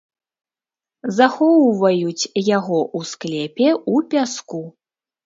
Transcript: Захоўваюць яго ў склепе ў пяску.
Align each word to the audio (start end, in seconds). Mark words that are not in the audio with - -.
Захоўваюць 1.17 2.23
яго 2.57 2.79
ў 2.85 2.99
склепе 3.11 3.69
ў 3.75 3.95
пяску. 4.15 4.63